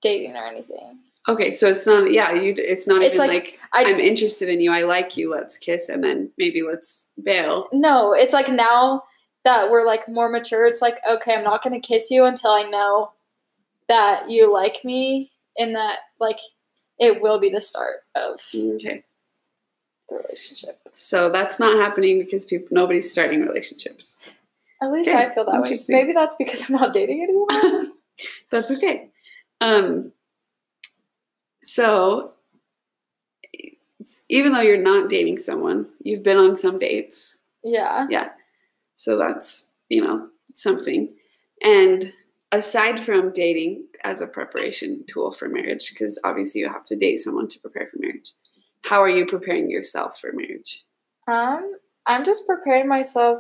[0.02, 1.00] dating or anything.
[1.30, 4.50] Okay, so it's not yeah, you it's not It's even like, like, I I'm interested
[4.50, 7.70] in you, I like you, let's kiss and then maybe let's bail.
[7.72, 9.04] no, it's like now
[9.46, 12.64] that we're like more mature, it's like okay, I'm not gonna kiss you until I
[12.64, 13.12] know
[13.88, 16.40] that you like me and that like
[16.98, 19.04] it will be the start of Okay.
[20.12, 20.80] The relationship.
[20.94, 24.32] So that's not happening because people nobody's starting relationships.
[24.82, 25.78] At least Okay, I feel that way.
[25.90, 27.94] Maybe that's because I'm not dating anyone.
[28.52, 29.10] That's okay.
[29.62, 30.12] Um
[31.64, 32.34] so
[34.30, 37.38] even though you're not dating someone, you've been on some dates.
[37.64, 38.06] yeah.
[38.10, 38.30] Yeah.
[38.96, 41.10] So that's you know, something.
[41.64, 42.14] And
[42.52, 47.18] aside from dating as a preparation tool for marriage, because obviously you have to date
[47.20, 48.32] someone to prepare for marriage,
[48.84, 50.84] how are you preparing yourself for marriage?
[51.28, 51.76] Um,
[52.08, 53.40] I'm just preparing myself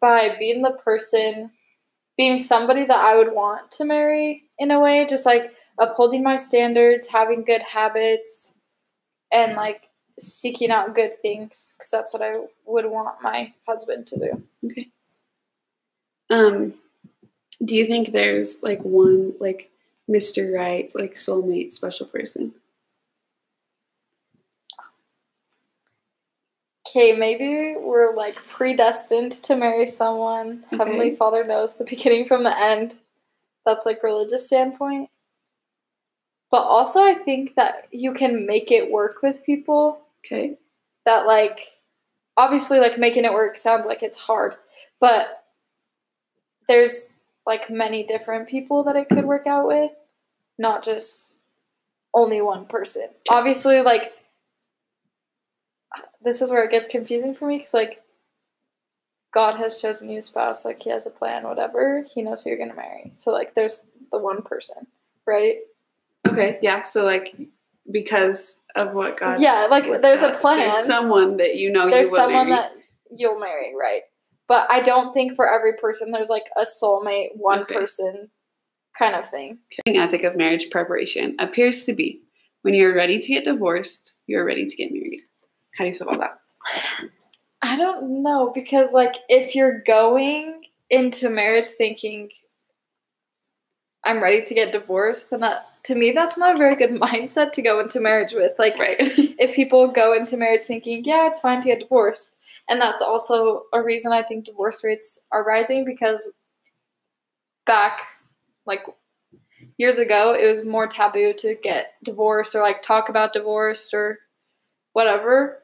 [0.00, 1.50] by being the person,
[2.16, 6.36] being somebody that I would want to marry in a way, just like upholding my
[6.36, 8.58] standards, having good habits,
[9.32, 14.18] and like seeking out good things because that's what I would want my husband to
[14.18, 14.42] do.
[14.66, 14.88] Okay.
[16.28, 16.74] Um,
[17.64, 19.70] do you think there's like one like
[20.08, 20.54] Mr.
[20.54, 22.54] Right, like soulmate, special person?
[26.90, 30.64] Okay, maybe we're like predestined to marry someone.
[30.66, 30.76] Okay.
[30.76, 32.96] Heavenly Father knows the beginning from the end.
[33.64, 35.08] That's like religious standpoint.
[36.50, 40.56] But also I think that you can make it work with people Okay.
[41.06, 41.60] that like
[42.36, 44.56] obviously like making it work sounds like it's hard,
[45.00, 45.44] but
[46.66, 47.14] there's
[47.46, 49.92] like many different people that it could work out with,
[50.58, 51.38] not just
[52.14, 53.08] only one person.
[53.30, 54.12] Obviously like
[56.22, 58.02] this is where it gets confusing for me cuz like
[59.32, 62.04] God has chosen you spouse, like he has a plan, whatever.
[62.12, 63.10] He knows who you're going to marry.
[63.12, 64.86] So like there's the one person,
[65.26, 65.58] right?
[66.28, 66.58] Okay.
[66.62, 66.82] Yeah.
[66.82, 67.36] So like
[67.92, 69.40] because of what God.
[69.40, 70.40] yeah, like there's a that?
[70.40, 70.58] plan.
[70.58, 72.32] There's someone that you know there's you will marry.
[72.32, 72.62] There's someone marry.
[72.62, 72.72] that
[73.16, 74.02] you'll marry, right?
[74.48, 77.74] But I don't think for every person there's like a soulmate, one Okay.
[77.74, 78.30] person
[78.98, 79.58] kind of thing.
[79.86, 82.20] The ethic of marriage preparation appears to be
[82.62, 85.20] when you're ready to get divorced, you're ready to get married.
[85.80, 87.10] How do you feel about that?
[87.62, 92.28] I don't know because like if you're going into marriage thinking
[94.04, 97.52] I'm ready to get divorced, then that to me that's not a very good mindset
[97.52, 98.52] to go into marriage with.
[98.58, 98.96] Like Right.
[99.00, 102.34] if people go into marriage thinking, yeah, it's fine to get divorced.
[102.68, 106.34] And that's also a reason I think divorce rates are rising because
[107.64, 108.02] back
[108.66, 108.84] like
[109.78, 114.18] years ago, it was more taboo to get divorced or like talk about divorce or
[114.92, 115.62] whatever.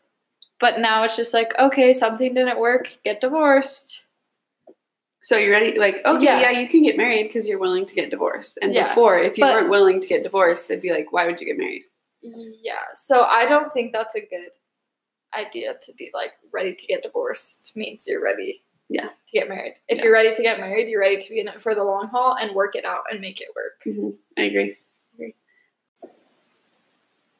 [0.60, 4.02] But now it's just like, okay, something didn't work, get divorced.
[5.22, 6.40] so you're ready, like, okay, Yeah.
[6.40, 8.58] yeah, you can get married because you're willing to get divorced.
[8.62, 11.26] And Yeah, before, if you but- weren't willing to get divorced, it'd be like, why
[11.26, 11.82] would you get married?
[12.22, 12.74] Yeah.
[12.94, 14.52] So I don't think that's a good
[15.36, 19.08] idea to be like ready to get divorced means you're ready Yeah.
[19.08, 19.74] to get married.
[19.88, 20.04] If Yeah.
[20.04, 22.36] you're ready to get married, you're ready to be in it for the long haul
[22.40, 23.82] and work it out and make it work.
[23.82, 24.76] hmm I agree.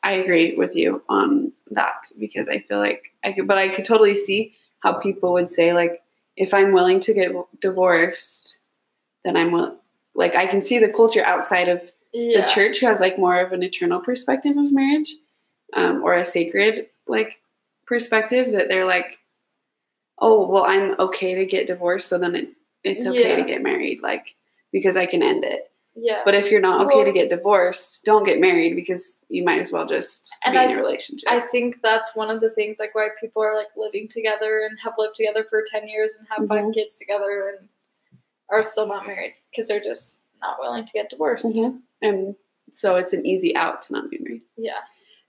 [0.07, 3.85] I agree with you on that because I feel like I could, but I could
[3.85, 6.01] totally see how people would say like,
[6.37, 8.59] if I'm willing to get divorced,
[9.25, 9.79] then I'm will-
[10.15, 12.43] like I can see the culture outside of Yeah.
[12.43, 15.13] the church who has like more of an eternal perspective of marriage,
[15.73, 17.41] um, or a sacred like
[17.85, 19.19] perspective that they're like,
[20.21, 22.49] oh well, I'm okay to get divorced, so then it,
[22.85, 24.37] it's okay to get married, like
[24.71, 25.69] because I can end it.
[25.99, 26.21] Yeah.
[26.27, 29.73] But if you're not okay to get divorced, don't get married because you might as
[29.73, 31.27] well just be in I- a relationship.
[31.31, 34.79] I think that's one of the things like why people are like living together and
[34.85, 36.75] have lived together for 10 years and have five Mhm.
[36.75, 37.69] kids together and
[38.51, 41.57] are still not married because they're just not willing to get divorced.
[41.57, 41.81] Mhm.
[42.03, 42.37] And
[42.71, 44.43] so it's an easy out to not be married.
[44.57, 44.81] Yeah.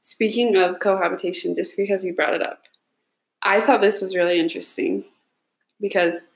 [0.02, 2.64] Speaking of cohabitation, just because you brought it up,
[3.42, 5.06] I thought this was really interesting
[5.80, 6.32] because,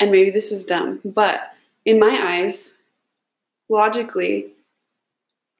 [0.00, 1.52] and maybe this is dumb, but
[1.84, 2.78] in my eyes,
[3.72, 4.52] logically,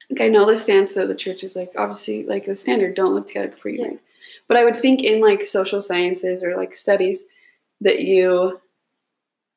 [0.09, 3.13] like I know the stance that the church is like, obviously, like the standard, don't
[3.15, 3.85] live together before you Yeah.
[3.87, 3.99] marry.
[4.47, 7.27] But I would think in like social sciences or like studies
[7.81, 8.61] that you,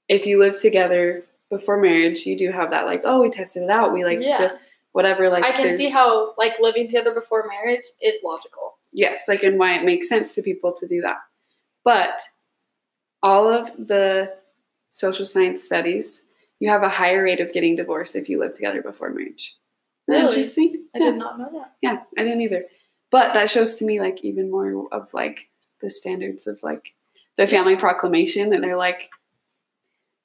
[0.08, 3.70] if you live together before marriage, you do have that like, oh, we tested it
[3.70, 4.38] out, we like yeah.
[4.38, 4.58] feel-
[4.92, 5.28] whatever.
[5.28, 8.76] Like I can see how like living together before marriage is logical.
[8.92, 11.18] yes, like and why it makes sense to people to do that.
[11.84, 12.20] But
[13.22, 14.32] all of the
[14.88, 16.22] social science studies,
[16.60, 19.54] you have a higher rate of getting divorced if you live together before marriage.
[20.08, 20.24] Really?
[20.24, 20.84] Interesting.
[20.94, 21.04] I yeah.
[21.06, 21.72] did not know that.
[21.82, 22.64] yeah, I didn't either.
[23.10, 25.48] But that shows to me like even more of like
[25.80, 26.94] the standards of like
[27.36, 29.10] the family proclamation that they're like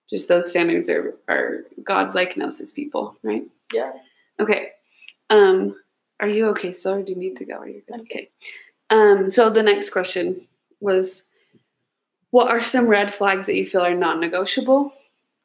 [0.10, 3.44] just those standards are are God like knows his people, right?
[3.74, 3.94] Yeah.
[4.40, 4.72] Okay.
[5.30, 5.76] Um,
[6.20, 7.56] are you okay, so or do you need to go?
[7.56, 8.02] Are you good?
[8.02, 8.30] Okay.
[8.90, 10.48] Um, so the next question
[10.80, 11.30] was
[12.32, 14.94] what are some red flags that you feel are non-negotiable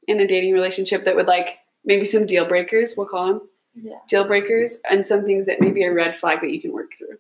[0.07, 3.99] in a dating relationship that would like maybe some deal breakers, we'll call them Yeah.
[4.09, 7.19] deal breakers, and some things that maybe a red flag that you can work through.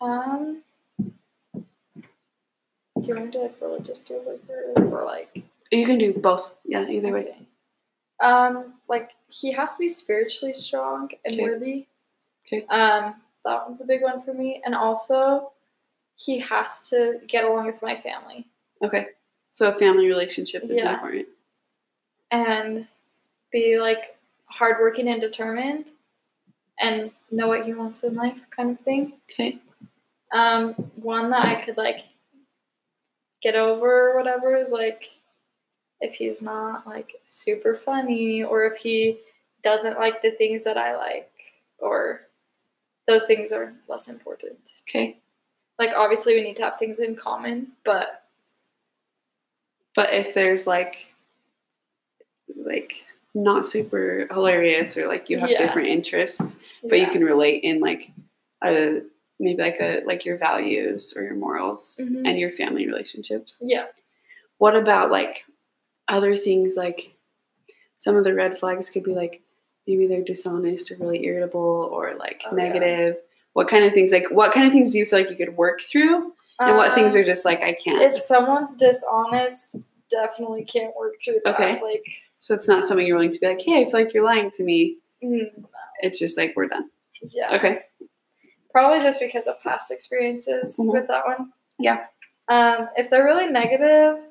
[0.00, 0.62] Um
[3.00, 6.56] do you want to do like religious deal breaker or like You can do both.
[6.64, 7.46] Yeah, either way.
[8.20, 11.42] Um, like he has to be spiritually strong and Okay.
[11.42, 11.86] worthy.
[12.46, 12.66] Okay.
[12.66, 15.52] Um, that one's a big one for me, and also
[16.16, 18.48] he has to get along with my family.
[18.82, 19.06] Okay.
[19.58, 20.92] So a family relationship is Yeah.
[20.94, 21.26] important.
[22.30, 22.86] and
[23.50, 25.86] be like hardworking and determined
[26.78, 29.18] and know what he wants in life kind of thing.
[29.32, 29.58] Okay.
[30.30, 32.04] Um, one that I could like
[33.42, 35.10] get over or whatever is like
[36.00, 39.18] if he's not like super funny or if he
[39.64, 41.32] doesn't like the things that I like
[41.78, 42.28] or
[43.08, 44.70] those things are less important.
[44.88, 45.16] Okay.
[45.80, 48.27] Like obviously we need to have things in common, but
[49.98, 51.08] But if there's like
[52.56, 52.92] like
[53.34, 55.58] not super hilarious or like you have Yeah.
[55.58, 57.06] different interests, but yeah.
[57.06, 58.12] you can relate in like
[58.64, 59.02] a
[59.40, 62.22] maybe like a like your values or your morals Mhm.
[62.28, 63.58] and your family relationships.
[63.60, 63.86] yeah.
[64.58, 65.44] What about like
[66.06, 67.14] other things like
[67.96, 69.42] some of the red flags could be like
[69.88, 72.62] maybe they're dishonest or really irritable or like Oh, yeah.
[72.68, 73.16] negative.
[73.52, 75.56] What kind of things like what kind of things do you feel like you could
[75.56, 76.34] work through?
[76.60, 78.00] And what things Um, are just like I can't.
[78.02, 79.76] if someone's dishonest,
[80.10, 81.54] definitely can't work through that.
[81.54, 81.80] Okay.
[81.80, 82.04] Like,
[82.40, 84.50] so it's not something you're willing to be like, hey, I feel like you're lying
[84.52, 84.98] to me.
[85.22, 85.50] mm,
[86.00, 86.90] It's just like we're done.
[87.30, 87.54] yeah.
[87.56, 87.80] Okay.
[88.72, 90.92] Probably just because of past experiences Mhm.
[90.92, 91.52] with that one.
[91.78, 92.06] Yeah.
[92.48, 94.22] Um, if they're really negative,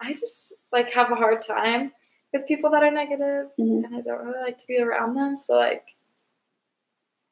[0.00, 1.92] I just like have a hard time
[2.32, 3.84] with people that are negative, Mhm.
[3.84, 5.36] and I don't really like to be around them.
[5.36, 5.94] So like,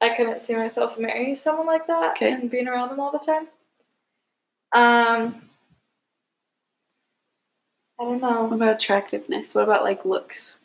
[0.01, 2.33] I couldn't see myself marrying someone like that Okay.
[2.33, 3.49] and being around them all the time.
[4.73, 5.43] Um,
[7.99, 8.45] I don't know.
[8.45, 9.55] What about attractiveness?
[9.55, 10.59] What about like looks?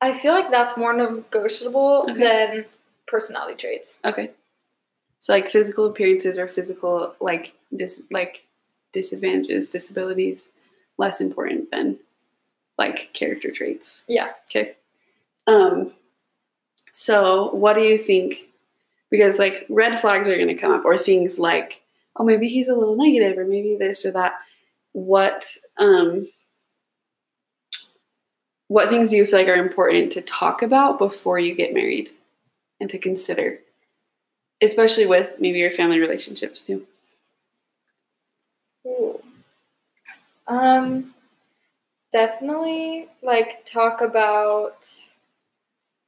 [0.00, 2.20] I feel like that's more negotiable Okay.
[2.22, 2.64] than
[3.06, 4.00] personality traits.
[4.04, 4.30] Okay.
[5.20, 8.44] So like physical appearances or physical like dis like
[8.92, 10.52] disadvantages, disabilities,
[10.98, 11.98] less important than
[12.78, 14.04] like character traits.
[14.08, 14.30] Yeah.
[14.50, 14.76] Okay.
[15.46, 15.92] Um
[16.92, 18.47] so what do you think
[19.10, 21.82] because like red flags are going to come up or things like
[22.16, 24.34] oh maybe he's a little negative or maybe this or that.
[24.92, 26.28] What um
[28.68, 32.10] what things do you feel like are important to talk about before you get married
[32.80, 33.60] and to consider?
[34.60, 36.86] Especially with maybe your family relationships too.
[38.86, 39.22] Ooh.
[40.46, 41.14] Um,
[42.12, 44.90] definitely like talk about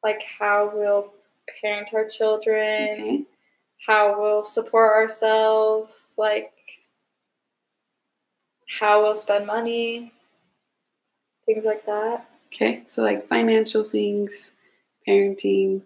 [0.03, 1.13] like how we'll
[1.61, 3.25] parent our children, okay
[3.87, 6.53] how we'll support ourselves, like
[8.79, 10.13] how we'll spend money,
[11.47, 12.27] things like that.
[12.49, 14.53] okay so like financial things
[15.09, 15.81] parenting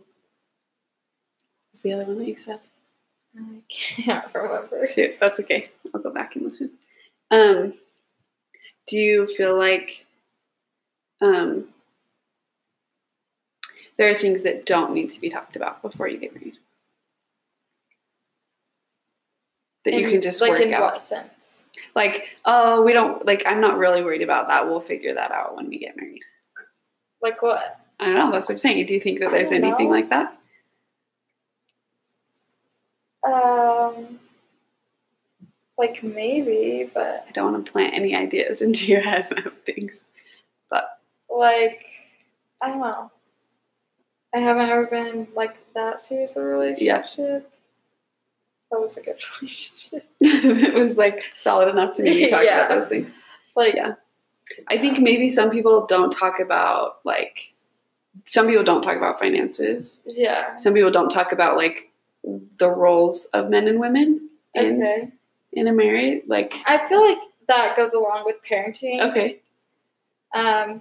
[1.69, 2.59] what's the other one that you said
[3.37, 4.87] I can't remember.
[4.87, 5.65] Shoot, that's okay.
[5.93, 6.71] I'll go back and listen.
[7.33, 7.75] Um,
[8.87, 10.07] do you feel like
[11.21, 11.67] um,
[13.97, 16.59] there are things that don't need to be talked about before you get married?
[19.85, 20.83] That you can just like work in out.
[20.83, 21.63] what sense?
[21.95, 23.45] Like, oh, we don't like.
[23.47, 24.67] I'm not really worried about that.
[24.67, 26.23] We'll figure that out when we get married.
[27.21, 27.79] Like what?
[28.01, 28.31] I don't know.
[28.33, 28.87] That's what I'm saying.
[28.87, 29.93] Do you think that there's anything know.
[29.93, 30.39] like that?
[33.27, 34.19] Um,
[35.79, 40.05] like maybe, but I don't want to plant any ideas into your head of things.
[40.71, 41.87] But like
[42.61, 43.11] I don't know.
[44.35, 47.51] I haven't ever been in like that serious of a relationship.
[48.71, 50.07] That was a good relationship.
[50.21, 52.65] it was like solid enough to maybe talk Yeah.
[52.65, 53.15] about those things.
[53.55, 53.95] Like Yeah.
[54.69, 57.55] I think maybe some people don't talk about like
[58.25, 60.03] some people don't talk about finances.
[60.07, 60.57] yeah.
[60.57, 61.91] Some people don't talk about like
[62.59, 65.09] the roles of men and women in Okay.
[65.53, 66.23] in a marriage.
[66.27, 67.19] Like I feel like
[67.49, 69.01] that goes along with parenting.
[69.11, 69.41] okay,
[70.35, 70.81] Um,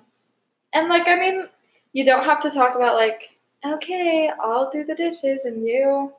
[0.73, 1.47] and like I mean,
[1.91, 3.29] you don't have to talk about like,
[3.65, 6.13] okay, I'll do the dishes and you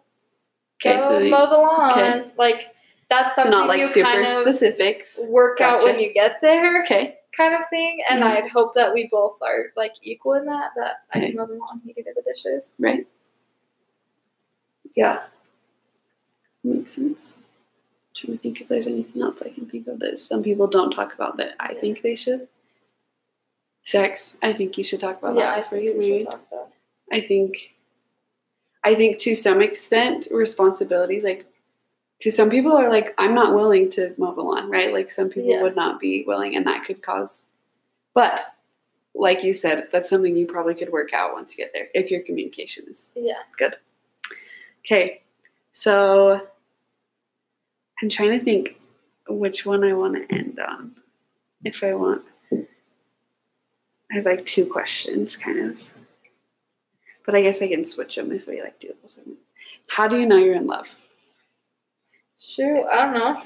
[0.81, 1.93] okay, go so mow the lawn.
[1.93, 2.31] okay.
[2.37, 2.75] Like
[3.11, 5.25] that's so something not like you super kind of specifics.
[5.29, 6.83] work out when you get there.
[6.83, 8.03] Okay, kind of thing.
[8.09, 8.27] And Mhm.
[8.45, 10.71] I'd hope that we both are like equal in that.
[10.77, 11.29] That I Okay.
[11.31, 12.75] can mow the lawn, he can do the dishes.
[12.79, 13.07] right.
[14.97, 15.25] Yeah,
[16.63, 17.35] makes sense.
[18.15, 20.93] trying to think if there's anything else I can think of that some people don't
[20.93, 21.81] talk about that I Yeah.
[21.81, 22.47] think they should.
[23.83, 24.37] Sex.
[24.41, 26.47] I think you should talk about yeah, that I before think you we should talk
[26.51, 26.71] about.
[27.13, 27.75] I think,
[28.85, 31.47] I think to some extent, responsibilities like,
[32.19, 34.93] because some people are like, I'm not willing to mow the lawn, right?
[34.93, 35.63] Like some people Yeah.
[35.63, 37.49] would not be willing, and that could cause.
[38.15, 38.41] But,
[39.15, 42.11] like you said, that's something you probably could work out once you get there if
[42.11, 43.43] your communication is Yeah.
[43.59, 43.77] Good.
[44.85, 45.23] Okay.
[45.73, 46.41] So,
[48.03, 48.81] I'm trying to think
[49.29, 50.95] which one I want to end on.
[51.65, 55.81] If I want, I have like two questions, kind of.
[57.25, 59.39] But I guess I can switch them if we like do the whole segment.
[59.89, 60.97] How do you know you're in love?
[62.39, 63.43] Shoot, I don't know.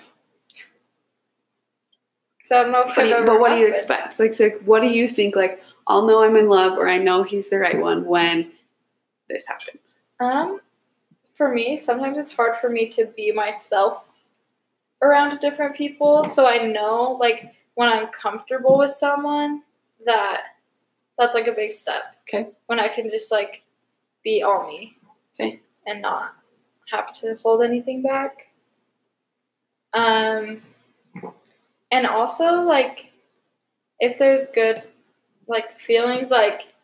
[2.44, 4.18] So I don't know if But, I've do you- but what do you expect?
[4.18, 5.36] Like, so like, what do you think?
[5.36, 8.52] Like, I'll know I'm in love, or I know he's the right one when
[9.28, 9.96] this happens.
[10.20, 10.60] Um,
[11.34, 14.20] for me, sometimes it's hard for me to be myself
[15.02, 16.24] around different people.
[16.24, 19.62] So I know, like, when I'm comfortable with someone,
[20.04, 20.40] that
[21.18, 22.16] that's like a big step.
[22.22, 22.50] Okay.
[22.66, 23.62] When I can just like
[24.24, 24.96] be all me.
[25.34, 25.60] Okay.
[25.86, 26.34] And not
[26.90, 28.48] have to hold anything back.
[29.94, 30.62] Um,
[31.90, 33.12] and also like,
[34.00, 34.84] if there's good,
[35.46, 36.74] like feelings, like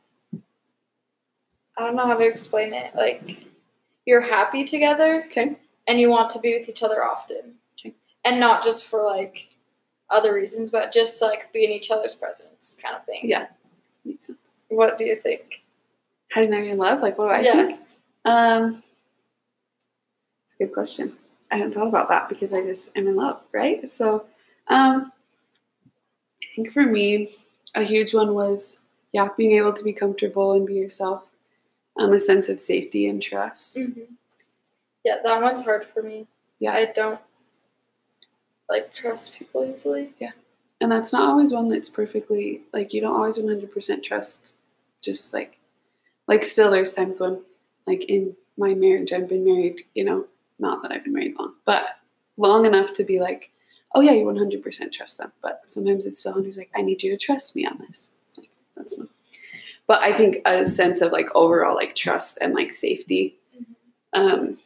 [1.77, 2.95] I don't know how to explain it.
[2.95, 3.45] Like,
[4.07, 5.57] you're happy together Okay.
[5.89, 7.55] and you want to be with each other often.
[7.79, 7.95] Okay.
[8.25, 9.49] And not just for like
[10.11, 13.21] other reasons, but just like be in each other's presence kind of thing.
[13.25, 13.47] Yeah.
[14.05, 14.39] Makes sense.
[14.69, 15.64] What do you think?
[16.35, 17.01] How do you know you're in love?
[17.01, 17.67] Like, what do I Yeah.
[17.67, 17.81] think?
[18.25, 18.83] Um,
[20.45, 21.17] it's a good question.
[21.53, 23.89] I haven't thought about that because I just am in love, right?
[23.89, 24.27] So,
[24.67, 25.13] um,
[26.43, 27.37] I think for me,
[27.77, 28.81] a huge one was
[29.13, 31.25] yeah, being able to be comfortable and be yourself.
[32.01, 33.79] Um, a sense of safety and trust.
[35.05, 36.27] Yeah, that one's hard for me.
[36.59, 36.73] Yeah.
[36.73, 37.21] I don't
[38.69, 40.13] like trust people easily.
[40.19, 40.33] Yeah,
[40.81, 44.57] and that's not always one that's perfectly like you don't always 100% trust.
[45.01, 45.59] Just like,
[46.27, 47.43] like still, there's times when,
[47.87, 49.83] like in my marriage, I've been married.
[49.95, 50.27] You know,
[50.59, 51.87] not that I've been married long, but
[52.37, 53.51] long enough to be like,
[53.95, 55.33] oh yeah, you 100% trust them.
[55.43, 58.11] But sometimes it's still and who's like, I need you to trust me on this.
[58.37, 59.09] Like that's one.
[59.87, 63.37] But I think a sense of like overall like trust and like safety.
[64.13, 64.59] Um,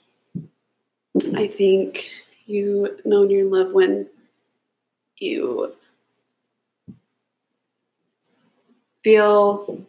[1.35, 2.11] I think
[2.47, 4.07] you know you're in love when
[5.17, 5.75] you
[9.03, 9.85] feel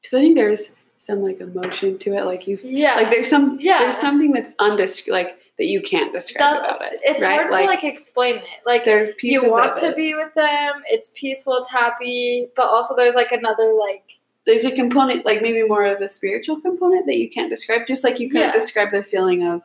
[0.00, 0.74] because I think there's
[1.06, 2.24] some like emotion to it.
[2.24, 2.96] Like you, Yeah.
[2.96, 3.78] like there's some, Yeah.
[3.80, 7.00] there's something that's undescribed, like that you can't describe about it.
[7.02, 7.32] it's right?
[7.40, 8.44] hard to like explain it.
[8.66, 12.94] Like there's pieces you want to be with them, it's peaceful, it's happy, but also
[12.94, 14.02] there's like another like
[14.44, 17.86] there's a component, like maybe more of a spiritual component that you can't describe.
[17.86, 18.52] Just like you couldn't Yeah.
[18.52, 19.62] describe the feeling of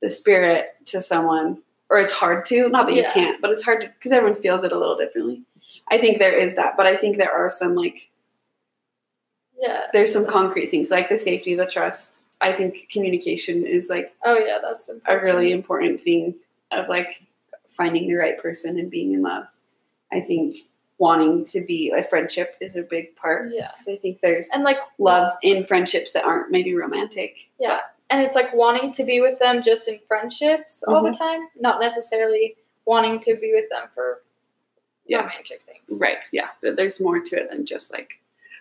[0.00, 2.68] the spirit to someone, or it's hard to.
[2.68, 5.42] Not that you can't, but it's hard to because everyone feels it a little differently.
[5.90, 8.10] I think there is that, but I think there are some like
[9.60, 9.86] yeah.
[9.92, 12.24] there's some concrete things like the safety, the trust.
[12.40, 16.34] I think communication is like Oh yeah, that's a really important thing
[16.70, 17.22] of like
[17.68, 19.44] finding the right person and being in love.
[20.12, 20.56] I think
[20.98, 23.48] wanting to be a friendship is a big part.
[23.52, 23.70] Yeah.
[23.72, 27.48] Because I think there's And like loves in friendships that aren't maybe romantic.
[27.58, 27.78] Yeah.
[28.10, 31.12] And it's like wanting to be with them just in friendships all Mm-hmm.
[31.12, 34.20] the time, not necessarily wanting to be with them for
[35.06, 35.20] Yeah.
[35.20, 35.98] romantic things.
[36.02, 36.18] Right.
[36.32, 36.48] Yeah.
[36.60, 38.19] There's more to it than just like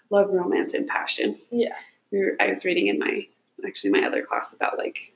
[0.09, 1.39] love, romance, and passion.
[1.51, 1.75] Yeah.
[2.11, 3.27] We were, I was reading in my
[3.65, 5.13] actually my other class about like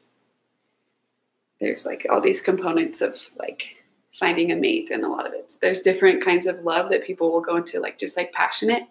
[1.59, 3.77] there's like all these components of like
[4.13, 5.53] finding a mate and a lot of it.
[5.61, 8.83] There's different kinds of love that people will go into like just like passionate,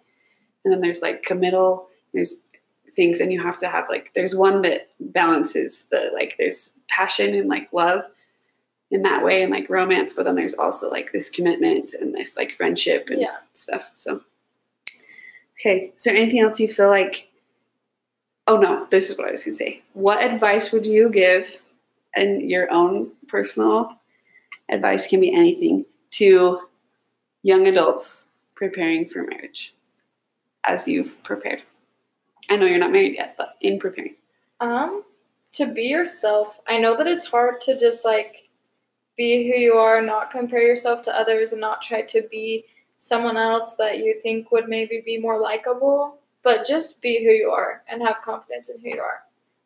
[0.64, 1.88] and then there's like committal.
[2.14, 2.42] There's
[2.94, 7.34] things, and you have to have like there's one that balances the like there's passion
[7.34, 8.04] and like love
[8.90, 12.36] in that way and like romance, but then there's also like this commitment and this
[12.36, 13.36] like friendship and Yeah.
[13.54, 13.90] stuff.
[13.94, 14.20] So
[15.62, 17.28] okay, is there anything else you feel like?
[18.48, 19.82] Oh no, this is what I was gonna say.
[19.92, 21.60] What advice would you give,
[22.14, 23.96] and your own personal
[24.68, 26.60] advice can be anything to
[27.42, 29.74] young adults preparing for marriage
[30.66, 31.62] as you've prepared?
[32.50, 34.16] I know you're not married yet, but in preparing.
[34.60, 35.04] Um,
[35.52, 36.60] to be yourself.
[36.66, 38.48] I know that it's hard to just like
[39.16, 42.64] be who you are, not compare yourself to others, and not try to be
[43.02, 46.18] someone else that you think would maybe be more likable.
[46.44, 49.22] But just be who you are and have confidence in who you are.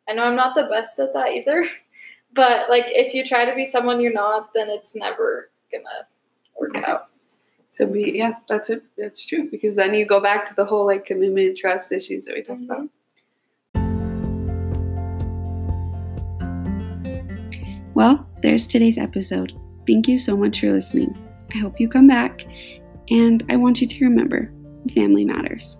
[0.09, 1.67] I know I'm not the best at that either,
[2.33, 6.07] but like if you try to be someone you're not, then it's never gonna
[6.59, 7.09] work out.
[7.71, 8.83] So be yeah, that's it.
[8.97, 12.35] That's true because then you go back to the whole like commitment, trust issues that
[12.35, 12.89] we talked about.
[13.75, 13.87] Mm-hmm.
[17.93, 19.53] Well, there's today's episode.
[19.87, 21.17] Thank you so much for listening.
[21.55, 22.45] I hope you come back,
[23.09, 24.53] and I want you to remember
[24.93, 25.79] family matters.